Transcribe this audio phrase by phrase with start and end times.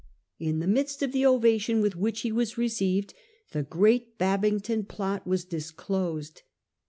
[0.39, 3.13] In the midst of the ovation with which he was received,
[3.51, 6.41] the great Babington Plot was disclosed.